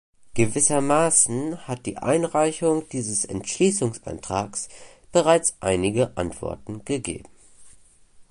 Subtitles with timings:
[0.33, 4.67] Gewissermaßen hat die Einreichung dieses Entschließungsantrags
[5.11, 7.29] bereits einige Antworten gegeben.